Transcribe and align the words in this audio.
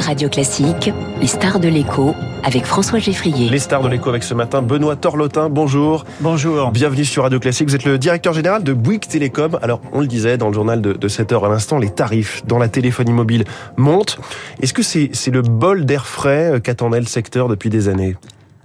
Radio 0.00 0.30
Classique, 0.30 0.90
les 1.20 1.26
stars 1.26 1.60
de 1.60 1.68
l'écho 1.68 2.14
avec 2.42 2.64
François 2.64 2.98
Geffrier. 2.98 3.50
Les 3.50 3.58
stars 3.58 3.82
de 3.82 3.88
l'écho 3.88 4.08
avec 4.08 4.22
ce 4.22 4.32
matin, 4.32 4.62
Benoît 4.62 4.96
Torlotin, 4.96 5.50
bonjour. 5.50 6.04
Bonjour. 6.20 6.70
Bienvenue 6.70 7.04
sur 7.04 7.24
Radio 7.24 7.38
Classique, 7.38 7.68
vous 7.68 7.74
êtes 7.74 7.84
le 7.84 7.98
directeur 7.98 8.32
général 8.32 8.64
de 8.64 8.72
Bouygues 8.72 9.06
Télécom. 9.06 9.58
Alors, 9.62 9.82
on 9.92 10.00
le 10.00 10.06
disait 10.06 10.38
dans 10.38 10.48
le 10.48 10.54
journal 10.54 10.80
de, 10.80 11.08
7 11.08 11.32
heures 11.32 11.44
à 11.44 11.48
l'instant, 11.50 11.78
les 11.78 11.90
tarifs 11.90 12.42
dans 12.46 12.58
la 12.58 12.68
téléphonie 12.68 13.12
mobile 13.12 13.44
montent. 13.76 14.18
Est-ce 14.62 14.72
que 14.72 14.82
c'est 14.82 15.30
le 15.30 15.42
bol 15.42 15.84
d'air 15.84 16.06
frais 16.06 16.54
euh, 16.54 16.60
qu'attendait 16.60 17.00
le 17.00 17.06
secteur 17.06 17.48
depuis 17.48 17.68
des 17.68 17.88
années? 17.88 18.16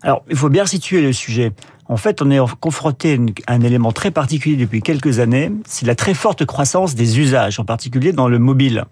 Alors, 0.03 0.23
il 0.29 0.37
faut 0.37 0.49
bien 0.49 0.65
situer 0.65 1.01
le 1.01 1.11
sujet. 1.11 1.51
En 1.87 1.97
fait, 1.97 2.21
on 2.21 2.31
est 2.31 2.39
confronté 2.61 3.19
à 3.45 3.53
un 3.53 3.61
élément 3.61 3.91
très 3.91 4.11
particulier 4.11 4.55
depuis 4.55 4.81
quelques 4.81 5.19
années, 5.19 5.51
c'est 5.67 5.85
la 5.85 5.95
très 5.95 6.13
forte 6.13 6.45
croissance 6.45 6.95
des 6.95 7.19
usages, 7.19 7.59
en 7.59 7.65
particulier 7.65 8.13
dans 8.13 8.27
le 8.27 8.39
mobile 8.39 8.85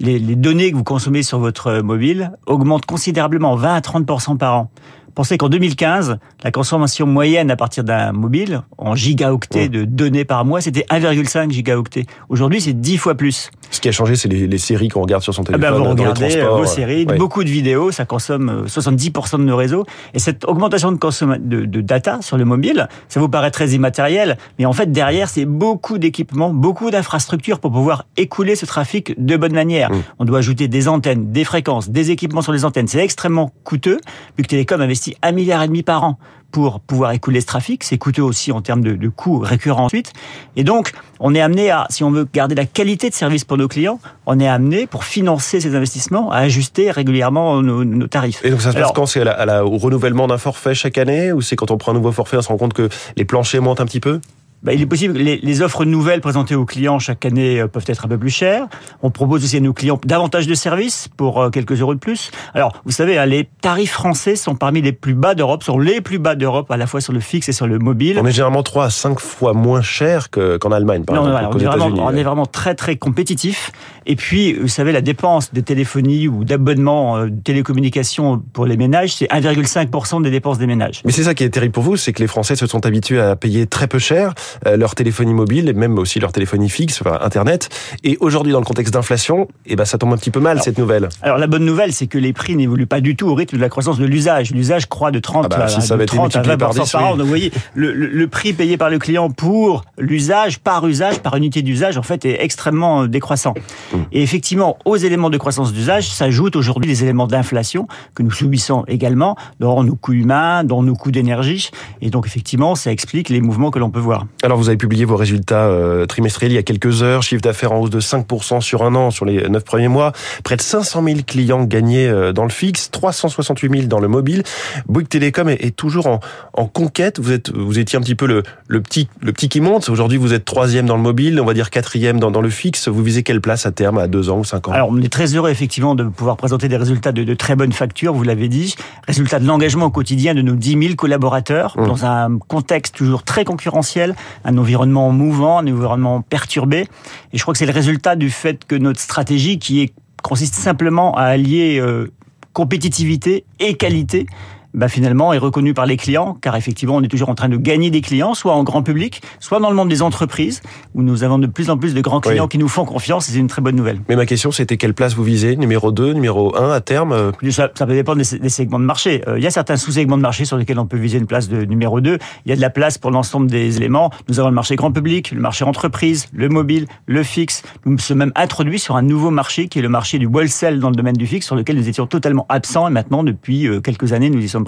les, 0.00 0.18
données 0.36 0.70
que 0.70 0.76
vous 0.76 0.84
consommez 0.84 1.22
sur 1.22 1.38
votre 1.38 1.80
mobile 1.80 2.32
augmentent 2.46 2.86
considérablement, 2.86 3.54
20 3.54 3.74
à 3.74 3.80
30% 3.80 4.38
par 4.38 4.56
an. 4.56 4.70
Pensez 5.14 5.38
qu'en 5.38 5.48
2015, 5.48 6.18
la 6.42 6.50
consommation 6.50 7.06
moyenne 7.06 7.50
à 7.50 7.56
partir 7.56 7.84
d'un 7.84 8.12
mobile, 8.12 8.62
en 8.78 8.94
gigaoctets 8.94 9.68
de 9.68 9.84
données 9.84 10.24
par 10.24 10.44
mois, 10.44 10.60
c'était 10.60 10.84
1,5 10.90 11.50
gigaoctets. 11.50 12.06
Aujourd'hui, 12.28 12.60
c'est 12.60 12.72
10 12.72 12.96
fois 12.96 13.14
plus. 13.14 13.50
Ce 13.70 13.80
qui 13.80 13.88
a 13.88 13.92
changé, 13.92 14.16
c'est 14.16 14.28
les, 14.28 14.58
séries 14.58 14.88
qu'on 14.88 15.02
regarde 15.02 15.22
sur 15.22 15.32
son 15.32 15.44
téléphone. 15.44 15.66
Ah 15.66 15.72
ben 15.72 15.78
vous 15.78 15.90
regardez 15.90 16.36
euh, 16.36 16.50
vos 16.50 16.66
séries, 16.66 17.06
beaucoup 17.06 17.44
de 17.44 17.48
vidéos, 17.48 17.92
ça 17.92 18.04
consomme 18.04 18.64
70% 18.66 19.34
euh, 19.34 19.38
de 19.38 19.42
nos 19.44 19.56
réseaux. 19.56 19.86
Et 20.12 20.18
cette 20.18 20.44
augmentation 20.44 20.92
de, 20.92 20.98
de, 21.38 21.64
de, 21.64 21.80
data 21.80 22.18
sur 22.20 22.36
le 22.36 22.44
mobile, 22.44 22.88
ça 23.08 23.20
vous 23.20 23.28
paraît 23.28 23.50
très 23.50 23.70
immatériel, 23.70 24.36
mais 24.58 24.66
en 24.66 24.72
fait, 24.72 24.90
derrière, 24.90 25.28
c'est 25.28 25.44
beaucoup 25.44 25.98
d'équipements, 25.98 26.52
beaucoup 26.52 26.90
d'infrastructures 26.90 27.60
pour 27.60 27.70
pouvoir 27.70 28.06
écouler 28.16 28.56
ce 28.56 28.66
trafic 28.66 29.14
de 29.22 29.36
bonne 29.36 29.54
manière. 29.54 29.90
Mm. 29.90 30.02
On 30.18 30.24
doit 30.24 30.38
ajouter 30.38 30.68
des 30.68 30.88
antennes, 30.88 31.32
des 31.32 31.44
fréquences, 31.44 31.90
des 31.90 32.10
équipements 32.10 32.42
sur 32.42 32.52
les 32.52 32.64
antennes. 32.64 32.88
C'est 32.88 33.02
extrêmement 33.02 33.52
coûteux, 33.64 34.00
vu 34.36 34.42
que 34.42 34.48
Télécom 34.48 34.80
investit 34.80 34.99
un 35.22 35.32
milliard 35.32 35.62
et 35.62 35.68
demi 35.68 35.82
par 35.82 36.04
an 36.04 36.18
pour 36.50 36.80
pouvoir 36.80 37.12
écouler 37.12 37.40
ce 37.40 37.46
trafic. 37.46 37.84
C'est 37.84 37.98
coûteux 37.98 38.22
aussi 38.22 38.52
en 38.52 38.60
termes 38.60 38.82
de, 38.82 38.94
de, 38.94 39.08
coûts 39.08 39.38
récurrents 39.38 39.84
ensuite. 39.84 40.12
Et 40.56 40.64
donc, 40.64 40.92
on 41.20 41.34
est 41.34 41.40
amené 41.40 41.70
à, 41.70 41.86
si 41.90 42.04
on 42.04 42.10
veut 42.10 42.26
garder 42.32 42.54
la 42.54 42.66
qualité 42.66 43.08
de 43.08 43.14
service 43.14 43.44
pour 43.44 43.56
nos 43.56 43.68
clients, 43.68 44.00
on 44.26 44.40
est 44.40 44.48
amené, 44.48 44.86
pour 44.86 45.04
financer 45.04 45.60
ces 45.60 45.74
investissements, 45.74 46.30
à 46.30 46.38
ajuster 46.38 46.90
régulièrement 46.90 47.62
nos, 47.62 48.06
tarifs. 48.06 48.44
Et 48.44 48.50
donc 48.50 48.62
ça 48.62 48.72
se 48.72 48.76
passe 48.76 48.92
quand? 48.94 49.06
C'est 49.06 49.22
au 49.22 49.78
renouvellement 49.78 50.26
d'un 50.26 50.38
forfait 50.38 50.74
chaque 50.74 50.98
année 50.98 51.32
ou 51.32 51.40
c'est 51.40 51.56
quand 51.56 51.70
on 51.70 51.78
prend 51.78 51.92
un 51.92 51.94
nouveau 51.94 52.12
forfait, 52.12 52.36
on 52.36 52.42
se 52.42 52.48
rend 52.48 52.56
compte 52.56 52.72
que 52.72 52.88
les 53.16 53.24
planchers 53.24 53.62
montent 53.62 53.80
un 53.80 53.86
petit 53.86 54.00
peu? 54.00 54.20
Bah, 54.62 54.74
il 54.74 54.82
est 54.82 54.86
possible 54.86 55.14
que 55.14 55.18
les, 55.18 55.62
offres 55.62 55.84
nouvelles 55.84 56.20
présentées 56.20 56.54
aux 56.54 56.64
clients 56.64 56.98
chaque 56.98 57.24
année 57.24 57.60
euh, 57.60 57.66
peuvent 57.66 57.84
être 57.86 58.04
un 58.04 58.08
peu 58.08 58.18
plus 58.18 58.30
chères. 58.30 58.66
On 59.02 59.10
propose 59.10 59.42
aussi 59.44 59.56
à 59.56 59.60
nos 59.60 59.72
clients 59.72 59.98
davantage 60.04 60.46
de 60.46 60.54
services 60.54 61.08
pour 61.16 61.40
euh, 61.40 61.50
quelques 61.50 61.80
euros 61.80 61.94
de 61.94 61.98
plus. 61.98 62.30
Alors, 62.54 62.72
vous 62.84 62.92
savez, 62.92 63.18
hein, 63.18 63.26
les 63.26 63.48
tarifs 63.62 63.92
français 63.92 64.36
sont 64.36 64.54
parmi 64.54 64.82
les 64.82 64.92
plus 64.92 65.14
bas 65.14 65.34
d'Europe, 65.34 65.62
sont 65.62 65.78
les 65.78 66.00
plus 66.00 66.18
bas 66.18 66.34
d'Europe, 66.34 66.70
à 66.70 66.76
la 66.76 66.86
fois 66.86 67.00
sur 67.00 67.12
le 67.12 67.20
fixe 67.20 67.48
et 67.48 67.52
sur 67.52 67.66
le 67.66 67.78
mobile. 67.78 68.18
On 68.20 68.26
est 68.26 68.32
généralement 68.32 68.62
3 68.62 68.84
à 68.86 68.90
5 68.90 69.18
fois 69.18 69.54
moins 69.54 69.82
cher 69.82 70.30
qu'en 70.30 70.72
Allemagne, 70.72 71.04
par 71.04 71.16
exemple. 71.16 71.56
on, 71.56 71.58
est 71.58 71.64
vraiment, 71.64 72.06
on 72.06 72.14
est 72.14 72.22
vraiment 72.22 72.46
très 72.46 72.74
très 72.74 72.96
compétitif. 72.96 73.72
Et 74.06 74.16
puis, 74.16 74.54
vous 74.54 74.68
savez, 74.68 74.92
la 74.92 75.02
dépense 75.02 75.52
de 75.52 75.60
téléphonie 75.60 76.28
ou 76.28 76.44
d'abonnement 76.44 77.16
euh, 77.16 77.26
de 77.26 77.40
télécommunications 77.40 78.42
pour 78.52 78.66
les 78.66 78.76
ménages, 78.76 79.14
c'est 79.14 79.30
1,5% 79.30 80.22
des 80.22 80.30
dépenses 80.30 80.58
des 80.58 80.66
ménages. 80.66 81.02
Mais 81.04 81.12
c'est 81.12 81.24
ça 81.24 81.34
qui 81.34 81.44
est 81.44 81.50
terrible 81.50 81.72
pour 81.72 81.82
vous, 81.82 81.96
c'est 81.96 82.12
que 82.12 82.20
les 82.20 82.26
Français 82.26 82.56
se 82.56 82.66
sont 82.66 82.84
habitués 82.86 83.20
à 83.20 83.36
payer 83.36 83.66
très 83.66 83.86
peu 83.86 83.98
cher. 83.98 84.34
Euh, 84.66 84.76
leur 84.76 84.94
téléphonie 84.94 85.34
mobile 85.34 85.68
et 85.68 85.72
même 85.72 85.98
aussi 85.98 86.20
leur 86.20 86.32
téléphonie 86.32 86.68
fixe, 86.68 87.00
enfin 87.00 87.18
Internet. 87.22 87.68
Et 88.04 88.16
aujourd'hui, 88.20 88.52
dans 88.52 88.58
le 88.58 88.64
contexte 88.64 88.94
d'inflation, 88.94 89.48
eh 89.66 89.76
ben, 89.76 89.84
ça 89.84 89.98
tombe 89.98 90.12
un 90.12 90.16
petit 90.16 90.30
peu 90.30 90.40
mal, 90.40 90.60
cette 90.62 90.78
nouvelle. 90.78 91.08
Alors, 91.22 91.38
la 91.38 91.46
bonne 91.46 91.64
nouvelle, 91.64 91.92
c'est 91.92 92.06
que 92.06 92.18
les 92.18 92.32
prix 92.32 92.56
n'évoluent 92.56 92.86
pas 92.86 93.00
du 93.00 93.16
tout 93.16 93.28
au 93.28 93.34
rythme 93.34 93.56
de 93.56 93.60
la 93.60 93.68
croissance 93.68 93.98
de 93.98 94.04
l'usage. 94.04 94.50
L'usage 94.52 94.86
croît 94.86 95.10
de 95.10 95.18
30, 95.18 95.46
ah 95.46 95.48
bah, 95.48 95.66
à, 95.66 95.96
de 95.96 96.04
30 96.04 96.36
à 96.36 96.42
20% 96.42 96.90
par, 96.90 97.04
an. 97.04 97.10
Donc, 97.10 97.22
vous 97.22 97.26
voyez, 97.26 97.52
le, 97.74 97.92
le, 97.92 98.28
prix 98.28 98.52
payé 98.52 98.76
par 98.76 98.90
le 98.90 98.98
client 98.98 99.30
pour 99.30 99.84
l'usage, 99.98 100.60
par 100.60 100.86
usage, 100.86 101.20
par 101.20 101.36
unité 101.36 101.62
d'usage, 101.62 101.96
en 101.96 102.02
fait, 102.02 102.24
est 102.24 102.42
extrêmement 102.42 103.06
décroissant. 103.06 103.54
Mmh. 103.92 103.96
Et 104.12 104.22
effectivement, 104.22 104.78
aux 104.84 104.96
éléments 104.96 105.30
de 105.30 105.38
croissance 105.38 105.72
d'usage 105.72 106.08
s'ajoutent 106.10 106.56
aujourd'hui 106.56 106.88
les 106.88 107.02
éléments 107.02 107.26
d'inflation 107.26 107.86
que 108.14 108.22
nous 108.22 108.30
subissons 108.30 108.84
également 108.88 109.36
dans 109.58 109.82
nos 109.84 109.96
coûts 109.96 110.12
humains, 110.12 110.64
dans 110.64 110.82
nos 110.82 110.94
coûts 110.94 111.10
d'énergie. 111.10 111.70
Et 112.00 112.10
donc, 112.10 112.26
effectivement, 112.26 112.74
ça 112.74 112.92
explique 112.92 113.28
les 113.28 113.40
mouvements 113.40 113.70
que 113.70 113.78
l'on 113.78 113.90
peut 113.90 114.00
voir. 114.00 114.26
Alors, 114.42 114.56
vous 114.56 114.68
avez 114.68 114.78
publié 114.78 115.04
vos 115.04 115.16
résultats 115.16 115.66
euh, 115.66 116.06
trimestriels 116.06 116.52
il 116.52 116.54
y 116.54 116.58
a 116.58 116.62
quelques 116.62 117.02
heures. 117.02 117.22
Chiffre 117.22 117.42
d'affaires 117.42 117.72
en 117.72 117.80
hausse 117.80 117.90
de 117.90 118.00
5% 118.00 118.62
sur 118.62 118.82
un 118.84 118.94
an 118.94 119.10
sur 119.10 119.26
les 119.26 119.46
9 119.46 119.62
premiers 119.64 119.88
mois. 119.88 120.12
Près 120.44 120.56
de 120.56 120.62
500 120.62 121.04
000 121.04 121.18
clients 121.26 121.64
gagnés 121.64 122.08
euh, 122.08 122.32
dans 122.32 122.44
le 122.44 122.50
fixe, 122.50 122.90
368 122.90 123.70
000 123.70 123.86
dans 123.86 124.00
le 124.00 124.08
mobile. 124.08 124.42
Bouygues 124.86 125.08
Télécom 125.08 125.50
est, 125.50 125.76
toujours 125.76 126.06
en, 126.06 126.20
en, 126.54 126.66
conquête. 126.66 127.20
Vous 127.20 127.32
êtes, 127.32 127.54
vous 127.54 127.78
étiez 127.78 127.98
un 127.98 128.02
petit 128.02 128.14
peu 128.14 128.26
le, 128.26 128.42
le 128.66 128.80
petit, 128.80 129.08
le 129.20 129.32
petit 129.32 129.50
qui 129.50 129.60
monte. 129.60 129.90
Aujourd'hui, 129.90 130.16
vous 130.16 130.32
êtes 130.32 130.46
troisième 130.46 130.86
dans 130.86 130.96
le 130.96 131.02
mobile, 131.02 131.38
on 131.38 131.44
va 131.44 131.52
dire 131.52 131.68
quatrième 131.68 132.18
dans, 132.18 132.30
dans 132.30 132.40
le 132.40 132.50
fixe. 132.50 132.88
Vous 132.88 133.02
visez 133.02 133.22
quelle 133.22 133.42
place 133.42 133.66
à 133.66 133.72
terme, 133.72 133.98
à 133.98 134.06
deux 134.06 134.30
ans 134.30 134.38
ou 134.38 134.44
cinq 134.44 134.68
ans? 134.68 134.72
Alors, 134.72 134.88
on 134.90 135.02
est 135.02 135.12
très 135.12 135.34
heureux 135.34 135.50
effectivement 135.50 135.94
de 135.94 136.04
pouvoir 136.04 136.38
présenter 136.38 136.68
des 136.68 136.78
résultats 136.78 137.12
de, 137.12 137.24
de 137.24 137.34
très 137.34 137.56
bonne 137.56 137.72
facture. 137.72 138.14
Vous 138.14 138.24
l'avez 138.24 138.48
dit, 138.48 138.74
résultats 139.06 139.38
de 139.38 139.46
l'engagement 139.46 139.86
au 139.86 139.90
quotidien 139.90 140.34
de 140.34 140.40
nos 140.40 140.54
10 140.54 140.78
000 140.82 140.94
collaborateurs 140.94 141.76
mmh. 141.76 141.86
dans 141.86 142.06
un 142.06 142.38
contexte 142.38 142.96
toujours 142.96 143.22
très 143.22 143.44
concurrentiel, 143.44 144.14
un 144.44 144.58
environnement 144.58 145.10
mouvant, 145.10 145.58
un 145.58 145.66
environnement 145.66 146.22
perturbé. 146.22 146.86
Et 147.32 147.38
je 147.38 147.42
crois 147.42 147.52
que 147.52 147.58
c'est 147.58 147.66
le 147.66 147.72
résultat 147.72 148.16
du 148.16 148.30
fait 148.30 148.64
que 148.64 148.74
notre 148.74 149.00
stratégie, 149.00 149.58
qui 149.58 149.92
consiste 150.22 150.54
simplement 150.54 151.16
à 151.16 151.22
allier 151.22 151.78
euh, 151.80 152.12
compétitivité 152.52 153.44
et 153.58 153.74
qualité, 153.74 154.26
bah 154.74 154.88
finalement 154.88 155.32
est 155.32 155.38
reconnu 155.38 155.74
par 155.74 155.86
les 155.86 155.96
clients, 155.96 156.36
car 156.40 156.56
effectivement 156.56 156.96
on 156.96 157.02
est 157.02 157.08
toujours 157.08 157.28
en 157.28 157.34
train 157.34 157.48
de 157.48 157.56
gagner 157.56 157.90
des 157.90 158.00
clients, 158.00 158.34
soit 158.34 158.54
en 158.54 158.62
grand 158.62 158.82
public, 158.82 159.22
soit 159.38 159.60
dans 159.60 159.70
le 159.70 159.76
monde 159.76 159.88
des 159.88 160.02
entreprises, 160.02 160.62
où 160.94 161.02
nous 161.02 161.24
avons 161.24 161.38
de 161.38 161.46
plus 161.46 161.70
en 161.70 161.78
plus 161.78 161.94
de 161.94 162.00
grands 162.00 162.20
clients 162.20 162.48
qui 162.48 162.58
nous 162.58 162.68
font 162.68 162.84
confiance, 162.84 163.28
et 163.28 163.32
c'est 163.32 163.38
une 163.38 163.48
très 163.48 163.62
bonne 163.62 163.76
nouvelle. 163.76 164.00
Mais 164.08 164.16
ma 164.16 164.26
question 164.26 164.50
c'était 164.52 164.76
quelle 164.76 164.94
place 164.94 165.14
vous 165.14 165.24
visez? 165.24 165.56
Numéro 165.56 165.92
2, 165.92 166.12
numéro 166.12 166.56
1 166.56 166.70
à 166.72 166.80
terme 166.80 167.12
euh? 167.12 167.32
Ça, 167.50 167.70
ça, 167.74 167.86
peut 167.86 167.94
dépendre 167.94 168.18
des, 168.18 168.48
segments 168.48 168.78
de 168.78 168.84
marché. 168.84 169.22
Euh, 169.26 169.38
il 169.38 169.44
y 169.44 169.46
a 169.46 169.50
certains 169.50 169.76
sous-segments 169.76 170.16
de 170.16 170.22
marché 170.22 170.44
sur 170.44 170.56
lesquels 170.56 170.78
on 170.78 170.86
peut 170.86 170.96
viser 170.96 171.18
une 171.18 171.26
place 171.26 171.48
de 171.48 171.64
numéro 171.64 172.00
2. 172.00 172.18
Il 172.44 172.48
y 172.48 172.52
a 172.52 172.56
de 172.56 172.60
la 172.60 172.70
place 172.70 172.98
pour 172.98 173.10
l'ensemble 173.10 173.50
des 173.50 173.76
éléments. 173.76 174.10
Nous 174.28 174.38
avons 174.38 174.48
le 174.48 174.54
marché 174.54 174.76
grand 174.76 174.92
public, 174.92 175.32
le 175.32 175.40
marché 175.40 175.64
entreprise, 175.64 176.26
le 176.32 176.48
mobile, 176.48 176.86
le 177.06 177.22
fixe. 177.22 177.62
Nous 177.84 177.98
sommes 177.98 178.18
même 178.18 178.32
introduits 178.36 178.78
sur 178.78 178.96
un 178.96 179.02
nouveau 179.02 179.30
marché 179.30 179.68
qui 179.68 179.78
est 179.78 179.82
le 179.82 179.88
marché 179.88 180.18
du 180.18 180.26
wholesale 180.26 180.78
dans 180.78 180.90
le 180.90 180.96
domaine 180.96 181.16
du 181.16 181.26
fixe, 181.26 181.46
sur 181.46 181.56
lequel 181.56 181.76
nous 181.76 181.88
étions 181.88 182.06
totalement 182.06 182.46
absents, 182.48 182.88
et 182.88 182.90
maintenant 182.90 183.24
depuis 183.24 183.66
euh, 183.66 183.80
quelques 183.80 184.12
années 184.12 184.30
nous 184.30 184.40
y 184.40 184.48
sommes 184.48 184.59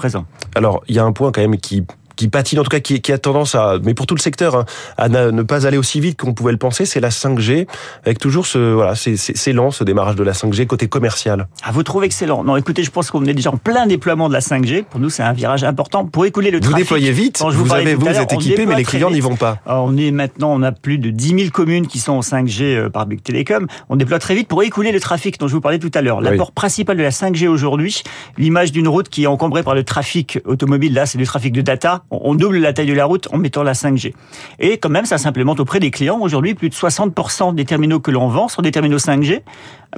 Alors, 0.54 0.82
il 0.88 0.96
y 0.96 0.98
a 0.98 1.04
un 1.04 1.12
point 1.12 1.32
quand 1.32 1.40
même 1.40 1.56
qui 1.58 1.84
qui 2.16 2.28
patine, 2.28 2.60
en 2.60 2.62
tout 2.62 2.70
cas 2.70 2.80
qui, 2.80 3.00
qui, 3.00 3.12
a 3.12 3.18
tendance 3.18 3.54
à, 3.54 3.78
mais 3.82 3.94
pour 3.94 4.06
tout 4.06 4.14
le 4.14 4.20
secteur, 4.20 4.56
hein, 4.56 4.64
à 4.96 5.08
ne 5.08 5.42
pas 5.42 5.66
aller 5.66 5.78
aussi 5.78 6.00
vite 6.00 6.20
qu'on 6.20 6.34
pouvait 6.34 6.52
le 6.52 6.58
penser, 6.58 6.84
c'est 6.84 7.00
la 7.00 7.10
5G, 7.10 7.66
avec 8.04 8.18
toujours 8.18 8.46
ce, 8.46 8.58
voilà, 8.58 8.94
c'est 8.94 9.52
lent 9.52 9.70
ce 9.70 9.84
démarrage 9.84 10.16
de 10.16 10.22
la 10.22 10.32
5G 10.32 10.66
côté 10.66 10.88
commercial. 10.88 11.46
Ah, 11.62 11.72
vous 11.72 11.82
trouvez 11.82 12.06
excellent 12.06 12.44
Non, 12.44 12.56
écoutez, 12.56 12.82
je 12.82 12.90
pense 12.90 13.10
qu'on 13.10 13.24
est 13.24 13.34
déjà 13.34 13.50
en 13.50 13.56
plein 13.56 13.86
déploiement 13.86 14.28
de 14.28 14.34
la 14.34 14.40
5G. 14.40 14.84
Pour 14.84 15.00
nous, 15.00 15.10
c'est 15.10 15.22
un 15.22 15.32
virage 15.32 15.64
important 15.64 16.04
pour 16.04 16.26
écouler 16.26 16.50
le 16.50 16.60
trafic. 16.60 16.76
Vous 16.76 16.82
déployez 16.82 17.12
vite. 17.12 17.38
Quand 17.40 17.50
je 17.50 17.56
vous, 17.56 17.72
avez, 17.72 17.94
vous, 17.94 18.06
êtes 18.06 18.32
équipé, 18.32 18.66
mais 18.66 18.76
les 18.76 18.84
clients 18.84 19.10
n'y 19.10 19.20
vont 19.20 19.36
pas. 19.36 19.58
on 19.66 19.96
est 19.96 20.10
maintenant, 20.10 20.52
on 20.52 20.62
a 20.62 20.72
plus 20.72 20.98
de 20.98 21.10
10 21.10 21.28
000 21.28 21.50
communes 21.50 21.86
qui 21.86 21.98
sont 21.98 22.12
en 22.12 22.20
5G 22.20 22.62
euh, 22.62 22.88
par 22.90 23.06
Big 23.06 23.22
Telecom. 23.22 23.66
On 23.88 23.96
déploie 23.96 24.18
très 24.18 24.34
vite 24.34 24.48
pour 24.48 24.62
écouler 24.62 24.92
le 24.92 25.00
trafic 25.00 25.38
dont 25.38 25.48
je 25.48 25.54
vous 25.54 25.60
parlais 25.60 25.78
tout 25.78 25.90
à 25.94 26.02
l'heure. 26.02 26.20
L'apport 26.20 26.52
principal 26.52 26.96
de 26.96 27.02
la 27.02 27.10
5G 27.10 27.48
aujourd'hui, 27.48 28.02
l'image 28.38 28.72
d'une 28.72 28.88
route 28.88 29.08
qui 29.08 29.24
est 29.24 29.26
encombrée 29.26 29.62
par 29.62 29.74
le 29.74 29.84
trafic 29.84 30.38
automobile, 30.44 30.94
là, 30.94 31.06
c'est 31.06 31.18
du 31.18 31.24
trafic 31.24 31.52
de 31.52 31.62
data. 31.62 32.01
On 32.10 32.34
double 32.34 32.58
la 32.58 32.72
taille 32.72 32.86
de 32.86 32.92
la 32.92 33.04
route 33.04 33.28
en 33.32 33.38
mettant 33.38 33.62
la 33.62 33.72
5G. 33.72 34.12
Et 34.58 34.78
quand 34.78 34.90
même, 34.90 35.06
ça 35.06 35.18
s'implémente 35.18 35.60
auprès 35.60 35.80
des 35.80 35.90
clients. 35.90 36.18
Aujourd'hui, 36.20 36.54
plus 36.54 36.68
de 36.68 36.74
60% 36.74 37.54
des 37.54 37.64
terminaux 37.64 38.00
que 38.00 38.10
l'on 38.10 38.28
vend 38.28 38.48
sont 38.48 38.62
des 38.62 38.70
terminaux 38.70 38.98
5G. 38.98 39.42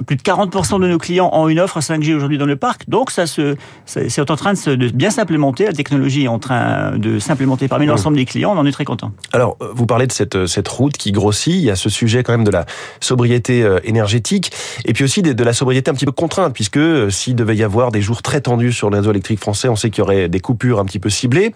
Plus 0.05 0.17
de 0.17 0.21
40% 0.21 0.81
de 0.81 0.87
nos 0.87 0.97
clients 0.97 1.29
ont 1.31 1.47
une 1.47 1.59
offre 1.59 1.79
5G 1.79 2.13
aujourd'hui 2.13 2.37
dans 2.37 2.45
le 2.45 2.57
parc. 2.57 2.89
Donc, 2.89 3.11
ça 3.11 3.25
se, 3.25 3.55
c'est 3.85 4.29
en 4.29 4.35
train 4.35 4.53
de, 4.53 4.57
se, 4.57 4.69
de 4.69 4.89
bien 4.89 5.09
s'implémenter. 5.09 5.65
La 5.65 5.73
technologie 5.73 6.25
est 6.25 6.27
en 6.27 6.39
train 6.39 6.97
de 6.97 7.19
s'implémenter 7.19 7.69
parmi 7.69 7.85
l'ensemble 7.85 8.17
des 8.17 8.25
clients. 8.25 8.53
On 8.53 8.57
en 8.57 8.65
est 8.65 8.73
très 8.73 8.83
content. 8.83 9.11
Alors, 9.31 9.57
euh, 9.61 9.69
vous 9.73 9.85
parlez 9.85 10.07
de 10.07 10.11
cette, 10.11 10.47
cette 10.47 10.67
route 10.67 10.97
qui 10.97 11.13
grossit. 11.13 11.53
Il 11.53 11.61
y 11.61 11.69
a 11.69 11.75
ce 11.75 11.89
sujet 11.89 12.23
quand 12.23 12.33
même 12.33 12.43
de 12.43 12.51
la 12.51 12.65
sobriété 12.99 13.63
euh, 13.63 13.79
énergétique. 13.83 14.51
Et 14.85 14.93
puis 14.93 15.03
aussi 15.03 15.21
de, 15.21 15.43
la 15.43 15.53
sobriété 15.53 15.91
un 15.91 15.93
petit 15.93 16.05
peu 16.05 16.11
contrainte, 16.11 16.53
puisque 16.53 16.77
euh, 16.77 17.09
s'il 17.09 17.35
devait 17.35 17.55
y 17.55 17.63
avoir 17.63 17.91
des 17.91 18.01
jours 18.01 18.21
très 18.21 18.41
tendus 18.41 18.73
sur 18.73 18.89
le 18.89 18.97
réseau 18.97 19.11
électrique 19.11 19.39
français, 19.39 19.69
on 19.69 19.75
sait 19.75 19.89
qu'il 19.89 19.99
y 19.99 20.01
aurait 20.01 20.27
des 20.27 20.39
coupures 20.39 20.79
un 20.79 20.85
petit 20.85 20.99
peu 20.99 21.09
ciblées. 21.09 21.53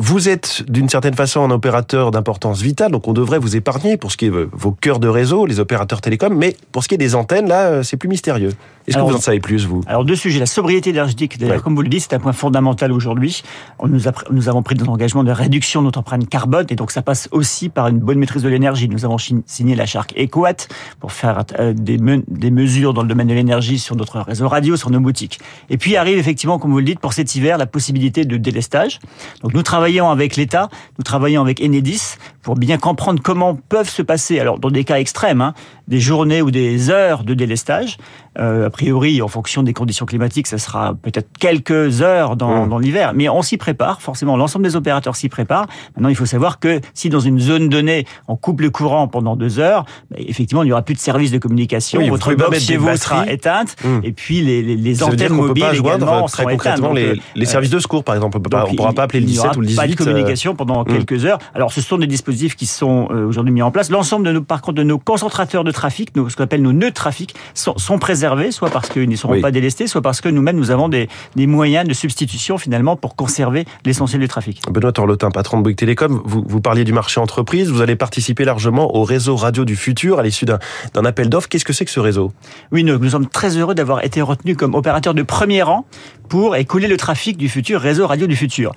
Vous 0.00 0.28
êtes 0.28 0.62
d'une 0.70 0.88
certaine 0.88 1.14
façon 1.14 1.42
un 1.42 1.50
opérateur 1.50 2.12
d'importance 2.12 2.62
vitale, 2.62 2.92
donc 2.92 3.08
on 3.08 3.12
devrait 3.12 3.40
vous 3.40 3.56
épargner 3.56 3.96
pour 3.96 4.12
ce 4.12 4.16
qui 4.16 4.26
est 4.26 4.30
vos 4.30 4.70
cœurs 4.70 5.00
de 5.00 5.08
réseau, 5.08 5.44
les 5.44 5.58
opérateurs 5.58 6.00
télécoms, 6.00 6.36
mais 6.36 6.56
pour 6.70 6.84
ce 6.84 6.88
qui 6.88 6.94
est 6.94 6.98
des 6.98 7.16
antennes, 7.16 7.48
là, 7.48 7.66
euh, 7.66 7.82
c'est 7.82 7.96
plus 7.96 8.08
mystérieux. 8.08 8.52
Est-ce 8.88 8.96
que 8.96 9.02
vous 9.02 9.16
en 9.16 9.20
savez 9.20 9.40
plus, 9.40 9.66
vous? 9.66 9.82
Alors, 9.86 10.04
deux 10.04 10.16
sujets. 10.16 10.40
La 10.40 10.46
sobriété 10.46 10.90
énergétique, 10.90 11.38
d'ailleurs, 11.38 11.62
comme 11.62 11.76
vous 11.76 11.82
le 11.82 11.88
dites, 11.88 12.06
c'est 12.08 12.14
un 12.14 12.18
point 12.18 12.32
fondamental 12.32 12.90
aujourd'hui. 12.92 13.42
Nous, 13.84 14.00
nous 14.30 14.48
avons 14.48 14.62
pris 14.62 14.74
des 14.74 14.88
engagements 14.88 15.24
de 15.24 15.30
réduction 15.30 15.80
de 15.80 15.86
notre 15.86 16.00
empreinte 16.00 16.28
carbone, 16.28 16.66
et 16.70 16.74
donc 16.74 16.90
ça 16.90 17.02
passe 17.02 17.28
aussi 17.32 17.68
par 17.68 17.88
une 17.88 17.98
bonne 17.98 18.18
maîtrise 18.18 18.42
de 18.42 18.48
l'énergie. 18.48 18.88
Nous 18.88 19.04
avons 19.04 19.18
signé 19.18 19.74
la 19.74 19.86
charte 19.86 20.12
EcoWatt 20.16 20.68
pour 21.00 21.12
faire 21.12 21.44
euh, 21.58 21.72
des, 21.72 21.98
des 21.98 22.50
mesures 22.50 22.94
dans 22.94 23.02
le 23.02 23.08
domaine 23.08 23.28
de 23.28 23.34
l'énergie 23.34 23.78
sur 23.78 23.96
notre 23.96 24.20
réseau 24.20 24.48
radio, 24.48 24.76
sur 24.76 24.90
nos 24.90 25.00
boutiques. 25.00 25.38
Et 25.70 25.76
puis 25.76 25.96
arrive 25.96 26.18
effectivement, 26.18 26.58
comme 26.58 26.70
vous 26.70 26.78
le 26.78 26.84
dites, 26.84 27.00
pour 27.00 27.12
cet 27.12 27.34
hiver, 27.34 27.58
la 27.58 27.66
possibilité 27.66 28.24
de 28.24 28.36
délestage. 28.36 29.00
Donc 29.42 29.54
nous 29.54 29.62
travaillons 29.62 30.10
avec 30.10 30.36
l'État, 30.36 30.68
nous 30.98 31.04
travaillons 31.04 31.42
avec 31.42 31.60
Enedis 31.60 32.16
pour 32.48 32.56
bien 32.56 32.78
comprendre 32.78 33.20
comment 33.22 33.54
peuvent 33.54 33.90
se 33.90 34.00
passer, 34.00 34.40
alors 34.40 34.58
dans 34.58 34.70
des 34.70 34.82
cas 34.82 34.98
extrêmes, 34.98 35.42
hein, 35.42 35.52
des 35.86 36.00
journées 36.00 36.40
ou 36.40 36.50
des 36.50 36.88
heures 36.88 37.22
de 37.22 37.34
délestage. 37.34 37.98
Euh, 38.38 38.68
a 38.68 38.70
priori, 38.70 39.20
en 39.20 39.28
fonction 39.28 39.62
des 39.62 39.74
conditions 39.74 40.06
climatiques, 40.06 40.46
ça 40.46 40.56
sera 40.56 40.94
peut-être 40.94 41.28
quelques 41.38 42.00
heures 42.00 42.36
dans, 42.36 42.64
mmh. 42.64 42.68
dans 42.68 42.78
l'hiver, 42.78 43.12
mais 43.14 43.28
on 43.28 43.42
s'y 43.42 43.56
prépare. 43.58 44.00
Forcément, 44.00 44.36
l'ensemble 44.36 44.64
des 44.64 44.76
opérateurs 44.76 45.16
s'y 45.16 45.28
préparent. 45.28 45.66
Maintenant, 45.96 46.08
il 46.08 46.14
faut 46.14 46.24
savoir 46.24 46.58
que 46.58 46.80
si 46.94 47.10
dans 47.10 47.20
une 47.20 47.40
zone 47.40 47.68
donnée, 47.68 48.06
on 48.28 48.36
coupe 48.36 48.60
le 48.60 48.70
courant 48.70 49.08
pendant 49.08 49.34
deux 49.34 49.58
heures, 49.58 49.84
bah, 50.10 50.16
effectivement, 50.20 50.62
il 50.62 50.66
n'y 50.66 50.72
aura 50.72 50.82
plus 50.82 50.94
de 50.94 51.00
service 51.00 51.32
de 51.32 51.38
communication. 51.38 52.00
Votre 52.08 52.34
box 52.34 52.60
chez 52.60 52.76
vous 52.76 52.96
sera 52.96 53.30
éteinte, 53.30 53.76
mmh. 53.84 53.98
et 54.04 54.12
puis 54.12 54.40
les, 54.40 54.62
les, 54.62 54.76
les 54.76 55.02
antennes 55.02 55.32
mobiles 55.32 55.66
également 55.74 56.26
très 56.26 56.44
concrètement 56.44 56.92
les, 56.92 57.08
euh, 57.08 57.16
les, 57.34 57.46
services 57.46 57.70
de 57.70 57.78
secours, 57.78 58.04
par 58.04 58.14
exemple. 58.14 58.38
On 58.38 58.70
ne 58.70 58.76
pourra 58.76 58.92
pas 58.92 59.02
appeler 59.02 59.20
le 59.20 59.26
17 59.26 59.56
ou 59.56 59.60
le 59.60 59.66
18. 59.66 59.76
Pas 59.76 59.86
de 59.88 59.94
communication 59.96 60.54
pendant 60.54 60.82
mmh. 60.82 60.86
quelques 60.86 61.24
heures. 61.24 61.38
Alors, 61.54 61.72
ce 61.72 61.80
sont 61.80 61.98
des 61.98 62.06
dispositifs 62.06 62.37
qui 62.46 62.66
sont 62.66 63.08
euh, 63.10 63.26
aujourd'hui 63.26 63.52
mis 63.52 63.62
en 63.62 63.70
place. 63.70 63.90
L'ensemble 63.90 64.26
de 64.26 64.32
nos, 64.32 64.42
par 64.42 64.62
contre, 64.62 64.76
de 64.76 64.82
nos 64.82 64.98
concentrateurs 64.98 65.64
de 65.64 65.70
trafic, 65.70 66.10
ce 66.14 66.36
qu'on 66.36 66.44
appelle 66.44 66.62
nos 66.62 66.72
nœuds 66.72 66.90
de 66.90 66.94
trafic, 66.94 67.34
sont, 67.54 67.76
sont 67.76 67.98
préservés, 67.98 68.52
soit 68.52 68.70
parce 68.70 68.88
qu'ils 68.88 69.08
ne 69.08 69.16
seront 69.16 69.40
pas 69.40 69.50
délestés, 69.50 69.86
soit 69.86 70.02
parce 70.02 70.20
que 70.20 70.28
nous-mêmes, 70.28 70.56
nous 70.56 70.70
avons 70.70 70.88
des, 70.88 71.08
des, 71.36 71.46
moyens 71.46 71.86
de 71.88 71.94
substitution 71.94 72.58
finalement 72.58 72.96
pour 72.96 73.16
conserver 73.16 73.64
l'essentiel 73.84 74.20
du 74.20 74.28
trafic. 74.28 74.62
Benoît 74.70 74.92
Torlotin, 74.92 75.30
patron 75.30 75.58
de 75.58 75.62
Bouygues 75.62 75.76
Télécom, 75.76 76.20
vous, 76.24 76.44
vous 76.46 76.60
parliez 76.60 76.84
du 76.84 76.92
marché 76.92 77.20
entreprise, 77.20 77.70
vous 77.70 77.82
allez 77.82 77.96
participer 77.96 78.44
largement 78.44 78.94
au 78.94 79.02
réseau 79.04 79.36
radio 79.36 79.64
du 79.64 79.76
futur 79.76 80.18
à 80.18 80.22
l'issue 80.22 80.44
d'un 80.44 81.04
appel 81.04 81.28
d'offres. 81.28 81.48
Qu'est-ce 81.48 81.64
que 81.64 81.72
c'est 81.72 81.84
que 81.84 81.90
ce 81.90 82.00
réseau? 82.00 82.32
Oui, 82.72 82.84
nous, 82.84 82.98
nous 82.98 83.10
sommes 83.10 83.26
très 83.26 83.56
heureux 83.56 83.74
d'avoir 83.74 84.04
été 84.04 84.22
retenus 84.22 84.56
comme 84.56 84.74
opérateur 84.74 85.14
de 85.14 85.22
premier 85.22 85.62
rang 85.62 85.86
pour 86.28 86.56
écouler 86.56 86.88
le 86.88 86.96
trafic 86.96 87.36
du 87.36 87.48
futur 87.48 87.80
réseau 87.80 88.06
radio 88.06 88.26
du 88.26 88.36
futur 88.36 88.72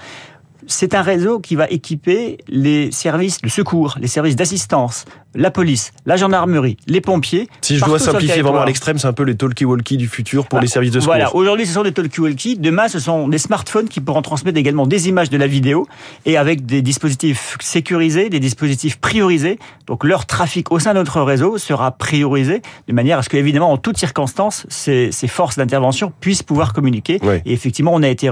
c'est 0.68 0.96
un 0.96 1.02
réseau 1.02 1.40
qui 1.40 1.56
va 1.56 1.68
équiper 1.70 2.38
les 2.48 2.92
services 2.92 3.42
de 3.42 3.50
secours, 3.50 3.98
les 4.00 4.08
services 4.08 4.36
d'assistance, 4.36 5.06
la 5.36 5.52
police, 5.52 5.94
la 6.06 6.18
gendarmerie, 6.18 6.78
les 6.88 7.02
pompiers. 7.02 7.48
Si 7.62 7.78
je 7.78 7.86
dois 7.86 8.00
simplifier 8.00 8.42
vraiment 8.42 8.62
à 8.62 8.66
l'extrême, 8.66 8.98
c'est 8.98 9.08
un 9.08 9.14
peu 9.14 9.24
les 9.24 9.36
talkie-walkie 9.36 9.98
du 9.98 10.08
futur 10.08 10.48
pour 10.48 10.58
bah, 10.60 10.62
les 10.62 10.68
services 10.68 10.92
de 10.92 11.00
secours. 11.00 11.14
Voilà, 11.14 11.36
aujourd'hui 11.36 11.66
ce 11.66 11.74
sont 11.74 11.84
des 11.84 11.92
talkie-walkie, 11.92 12.58
demain 12.58 12.88
ce 12.88 13.00
sont 13.00 13.28
des 13.28 13.38
smartphones 13.38 13.88
qui 13.88 14.02
pourront 14.02 14.22
transmettre 14.22 14.58
également 14.58 14.88
des 14.88 15.08
images 15.08 15.30
de 15.30 15.38
la 15.38 15.48
vidéo 15.48 15.88
et 16.26 16.38
avec 16.38 16.66
des 16.66 16.82
dispositifs 16.82 17.58
sécurisés, 17.62 18.30
des 18.30 18.40
dispositifs 18.40 19.00
priorisés. 19.00 19.60
Donc 19.88 20.04
leur 20.04 20.26
trafic 20.26 20.72
au 20.72 20.80
sein 20.80 20.94
de 20.94 21.00
notre 21.00 21.22
réseau 21.22 21.58
sera 21.58 21.92
priorisé 21.92 22.62
de 22.88 22.94
manière 22.94 23.20
à 23.20 23.24
ce 23.24 23.30
qu'évidemment 23.30 23.72
en 23.72 23.78
toutes 23.78 23.98
circonstances 23.98 24.66
ces, 24.70 25.12
forces 25.28 25.58
d'intervention 25.58 26.12
puissent 26.20 26.44
pouvoir 26.44 26.74
communiquer. 26.74 27.20
Et 27.46 27.54
effectivement 27.54 27.92
on 27.94 28.04
a 28.04 28.10
été 28.10 28.30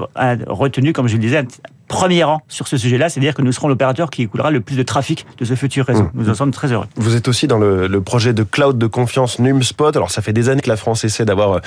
retenu, 0.47 0.93
comme 0.93 1.07
je 1.07 1.13
le 1.13 1.19
disais, 1.19 1.45
premier 1.89 2.23
rang 2.23 2.41
sur 2.47 2.67
ce 2.69 2.77
sujet-là, 2.77 3.09
c'est-à-dire 3.09 3.33
que 3.33 3.41
nous 3.41 3.51
serons 3.51 3.67
l'opérateur 3.67 4.09
qui 4.09 4.21
écoulera 4.21 4.51
le 4.51 4.61
plus 4.61 4.77
de 4.77 4.83
trafic 4.83 5.25
de 5.37 5.43
ce 5.43 5.55
futur 5.55 5.85
réseau. 5.85 6.03
Mmh. 6.03 6.11
Nous 6.13 6.29
en 6.29 6.35
sommes 6.35 6.51
très 6.51 6.71
heureux. 6.71 6.85
Vous 6.95 7.15
êtes 7.15 7.27
aussi 7.27 7.47
dans 7.47 7.57
le, 7.57 7.87
le, 7.87 8.01
projet 8.01 8.33
de 8.33 8.43
cloud 8.43 8.77
de 8.77 8.87
confiance 8.87 9.39
NumSpot. 9.39 9.95
Alors 9.95 10.11
ça 10.11 10.21
fait 10.21 10.33
des 10.33 10.49
années 10.49 10.61
que 10.61 10.69
la 10.69 10.77
France 10.77 11.03
essaie 11.03 11.25
d'avoir 11.25 11.59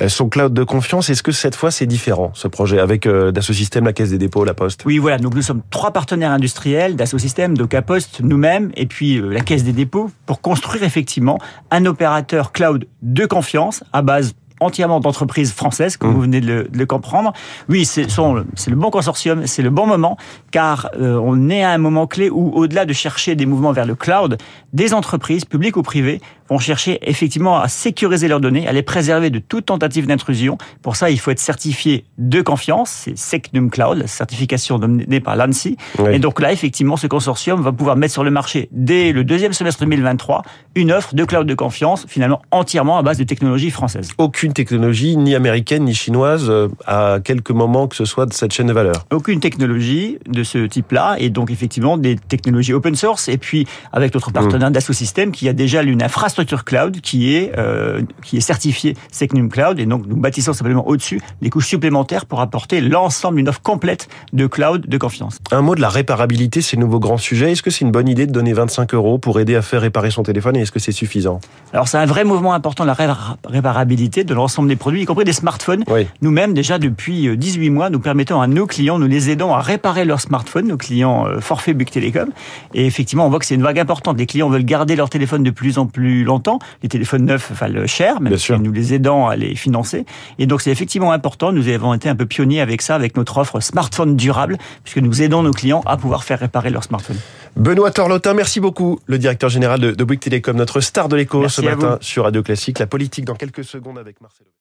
euh, 0.00 0.08
son 0.08 0.28
cloud 0.28 0.52
de 0.52 0.64
confiance. 0.64 1.10
Est-ce 1.10 1.22
que 1.22 1.32
cette 1.32 1.54
fois 1.54 1.70
c'est 1.70 1.86
différent 1.86 2.32
ce 2.34 2.48
projet 2.48 2.78
avec 2.78 3.06
euh, 3.06 3.32
Dassault 3.32 3.52
la 3.82 3.92
Caisse 3.92 4.10
des 4.10 4.18
dépôts, 4.18 4.44
la 4.44 4.54
Poste? 4.54 4.82
Oui, 4.84 4.98
voilà. 4.98 5.18
Donc 5.18 5.34
nous 5.34 5.42
sommes 5.42 5.62
trois 5.70 5.92
partenaires 5.92 6.30
industriels, 6.30 6.96
Dassault 6.96 7.18
Systèmes, 7.18 7.54
Poste, 7.86 8.20
nous-mêmes 8.22 8.70
et 8.76 8.86
puis 8.86 9.18
euh, 9.18 9.28
la 9.28 9.40
Caisse 9.40 9.64
des 9.64 9.72
dépôts 9.72 10.10
pour 10.26 10.40
construire 10.40 10.82
effectivement 10.82 11.38
un 11.70 11.86
opérateur 11.86 12.52
cloud 12.52 12.86
de 13.02 13.26
confiance 13.26 13.84
à 13.92 14.02
base 14.02 14.34
entièrement 14.64 15.00
d'entreprises 15.00 15.52
françaises, 15.52 15.96
comme 15.96 16.10
mmh. 16.10 16.14
vous 16.14 16.20
venez 16.20 16.40
de 16.40 16.68
le, 16.72 16.86
comprendre. 16.86 17.32
Oui, 17.68 17.84
c'est 17.84 18.06
le 18.06 18.76
bon 18.76 18.90
consortium, 18.90 19.46
c'est 19.46 19.62
le 19.62 19.70
bon 19.70 19.86
moment, 19.86 20.16
car 20.50 20.90
euh, 21.00 21.18
on 21.22 21.48
est 21.48 21.62
à 21.62 21.70
un 21.70 21.78
moment 21.78 22.06
clé 22.06 22.30
où, 22.30 22.50
au-delà 22.54 22.84
de 22.84 22.92
chercher 22.92 23.34
des 23.34 23.46
mouvements 23.46 23.72
vers 23.72 23.86
le 23.86 23.94
cloud, 23.94 24.38
des 24.72 24.94
entreprises, 24.94 25.44
publiques 25.44 25.76
ou 25.76 25.82
privées, 25.82 26.20
vont 26.48 26.58
chercher 26.58 26.98
effectivement 27.02 27.58
à 27.58 27.68
sécuriser 27.68 28.28
leurs 28.28 28.40
données, 28.40 28.66
à 28.68 28.72
les 28.72 28.82
préserver 28.82 29.30
de 29.30 29.38
toute 29.38 29.66
tentative 29.66 30.06
d'intrusion. 30.06 30.58
Pour 30.82 30.96
ça, 30.96 31.10
il 31.10 31.18
faut 31.18 31.30
être 31.30 31.38
certifié 31.38 32.04
de 32.18 32.42
confiance, 32.42 32.90
c'est 32.90 33.16
Secnum 33.16 33.70
Cloud, 33.70 33.98
la 33.98 34.06
certification 34.06 34.78
donnée 34.78 35.20
par 35.20 35.36
l'ANSI. 35.36 35.76
Et 36.10 36.18
donc 36.18 36.40
là, 36.40 36.52
effectivement, 36.52 36.96
ce 36.96 37.06
consortium 37.06 37.62
va 37.62 37.72
pouvoir 37.72 37.96
mettre 37.96 38.12
sur 38.12 38.24
le 38.24 38.30
marché, 38.30 38.68
dès 38.72 39.12
le 39.12 39.24
deuxième 39.24 39.52
semestre 39.52 39.80
2023, 39.80 40.42
une 40.74 40.92
offre 40.92 41.14
de 41.14 41.24
cloud 41.24 41.46
de 41.46 41.54
confiance, 41.54 42.04
finalement 42.08 42.42
entièrement 42.50 42.98
à 42.98 43.02
base 43.02 43.18
de 43.18 43.24
technologies 43.24 43.70
françaises. 43.70 44.10
Aucune 44.18 44.52
technologie, 44.52 45.16
ni 45.16 45.34
américaine, 45.34 45.84
ni 45.84 45.94
chinoise, 45.94 46.46
euh, 46.48 46.68
à 46.86 47.18
quelque 47.22 47.52
moment 47.52 47.88
que 47.88 47.96
ce 47.96 48.04
soit 48.04 48.26
de 48.26 48.32
cette 48.32 48.52
chaîne 48.52 48.66
de 48.66 48.72
valeur 48.72 49.06
Aucune 49.10 49.40
technologie 49.40 50.18
de 50.28 50.42
ce 50.42 50.58
type-là, 50.66 51.16
et 51.18 51.30
donc 51.30 51.50
effectivement 51.50 51.96
des 51.96 52.16
technologies 52.16 52.72
open 52.72 52.94
source, 52.94 53.28
et 53.28 53.38
puis 53.38 53.66
avec 53.92 54.14
notre 54.14 54.30
partenaire 54.30 54.70
mmh. 54.70 54.74
Dassault 54.74 54.92
Systèmes 54.92 55.32
qui 55.32 55.48
a 55.48 55.52
déjà 55.52 55.82
une 55.82 56.02
infrastructure 56.02 56.41
cloud 56.44 57.00
qui 57.00 57.34
est, 57.34 57.52
euh, 57.58 58.02
qui 58.22 58.36
est 58.36 58.40
certifiée 58.40 58.96
Secnum 59.10 59.48
Cloud, 59.48 59.78
et 59.80 59.86
donc 59.86 60.06
nous 60.06 60.16
bâtissons 60.16 60.52
simplement 60.52 60.86
au-dessus 60.86 61.20
des 61.40 61.50
couches 61.50 61.68
supplémentaires 61.68 62.26
pour 62.26 62.40
apporter 62.40 62.80
l'ensemble 62.80 63.36
d'une 63.36 63.48
offre 63.48 63.62
complète 63.62 64.08
de 64.32 64.46
cloud 64.46 64.86
de 64.86 64.98
confiance. 64.98 65.38
Un 65.50 65.62
mot 65.62 65.74
de 65.74 65.80
la 65.80 65.88
réparabilité, 65.88 66.60
c'est 66.60 66.76
le 66.76 66.82
nouveau 66.82 66.98
grand 66.98 67.18
sujet. 67.18 67.52
Est-ce 67.52 67.62
que 67.62 67.70
c'est 67.70 67.84
une 67.84 67.92
bonne 67.92 68.08
idée 68.08 68.26
de 68.26 68.32
donner 68.32 68.52
25 68.52 68.94
euros 68.94 69.18
pour 69.18 69.40
aider 69.40 69.56
à 69.56 69.62
faire 69.62 69.80
réparer 69.80 70.10
son 70.10 70.22
téléphone, 70.22 70.56
et 70.56 70.60
est-ce 70.60 70.72
que 70.72 70.78
c'est 70.78 70.92
suffisant? 70.92 71.40
Alors 71.72 71.88
c'est 71.88 71.98
un 71.98 72.06
vrai 72.06 72.24
mouvement 72.24 72.54
important, 72.54 72.84
la 72.84 72.96
réparabilité 73.44 74.24
de 74.24 74.34
l'ensemble 74.34 74.68
des 74.68 74.76
produits, 74.76 75.02
y 75.02 75.04
compris 75.06 75.24
des 75.24 75.32
smartphones. 75.32 75.84
Nous-mêmes, 76.20 76.54
déjà 76.54 76.78
depuis 76.78 77.36
18 77.36 77.68
euh, 77.68 77.70
mois, 77.70 77.90
nous 77.90 78.00
permettons 78.00 78.40
à 78.40 78.46
nos 78.46 78.66
clients, 78.66 78.98
nous 78.98 79.06
les 79.06 79.30
aidons 79.30 79.54
à 79.54 79.60
réparer 79.60 80.04
leurs 80.04 80.20
smartphones, 80.20 80.68
nos 80.68 80.76
clients 80.76 81.26
euh, 81.26 81.40
forfait 81.40 81.74
Bouygues 81.74 81.90
Télécom. 81.90 82.30
Et 82.74 82.86
effectivement, 82.86 83.26
on 83.26 83.30
voit 83.30 83.38
que 83.38 83.46
c'est 83.46 83.54
une 83.54 83.62
vague 83.62 83.78
importante. 83.78 84.18
Les 84.18 84.26
clients 84.26 84.48
veulent 84.48 84.64
garder 84.64 84.96
leur 84.96 85.10
téléphone 85.10 85.42
de 85.42 85.50
plus 85.50 85.78
en 85.78 85.86
plus 85.86 86.21
longtemps. 86.24 86.58
Les 86.82 86.88
téléphones 86.88 87.24
neufs 87.24 87.52
valent 87.52 87.86
cher, 87.86 88.20
même 88.20 88.36
si 88.36 88.52
nous 88.52 88.72
les 88.72 88.94
aidons 88.94 89.26
à 89.26 89.36
les 89.36 89.54
financer. 89.54 90.04
Et 90.38 90.46
donc, 90.46 90.62
c'est 90.62 90.70
effectivement 90.70 91.12
important. 91.12 91.52
Nous 91.52 91.68
avons 91.68 91.94
été 91.94 92.08
un 92.08 92.16
peu 92.16 92.26
pionniers 92.26 92.60
avec 92.60 92.82
ça, 92.82 92.94
avec 92.94 93.16
notre 93.16 93.38
offre 93.38 93.60
smartphone 93.60 94.16
durable, 94.16 94.58
puisque 94.84 94.98
nous 94.98 95.22
aidons 95.22 95.42
nos 95.42 95.52
clients 95.52 95.82
à 95.86 95.96
pouvoir 95.96 96.24
faire 96.24 96.40
réparer 96.40 96.70
leur 96.70 96.84
smartphone. 96.84 97.16
Benoît 97.56 97.90
Torlotin, 97.90 98.34
merci 98.34 98.60
beaucoup, 98.60 98.98
le 99.06 99.18
directeur 99.18 99.50
général 99.50 99.78
de, 99.78 99.90
de 99.90 100.04
Bouygues 100.04 100.20
Télécom, 100.20 100.56
notre 100.56 100.80
star 100.80 101.08
de 101.08 101.16
l'écho 101.16 101.48
ce 101.48 101.60
matin 101.60 101.98
sur 102.00 102.24
Radio 102.24 102.42
Classique. 102.42 102.78
La 102.78 102.86
politique 102.86 103.24
dans 103.24 103.34
quelques 103.34 103.64
secondes 103.64 103.98
avec 103.98 104.20
Marcelo. 104.20 104.48